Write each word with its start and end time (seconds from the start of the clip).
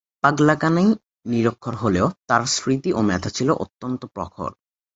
পাগলা 0.23 0.55
কানাই 0.55 0.89
নিরক্ষর 1.25 1.75
হলেও 1.75 2.07
তার 2.27 2.41
স্মৃতি 2.55 2.89
ও 2.93 2.99
মেধা 3.01 3.29
ছিল 3.29 3.49
অত্যন্ত 3.63 4.01
প্রখর। 4.15 4.51